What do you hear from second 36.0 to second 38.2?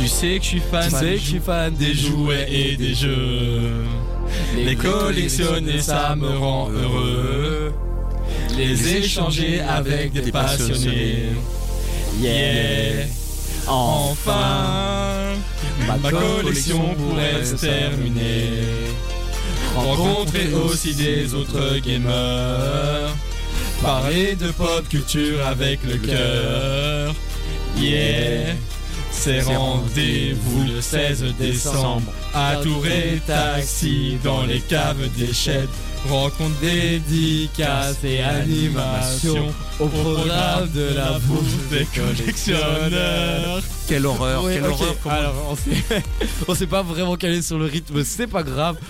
Rencontre dédicaces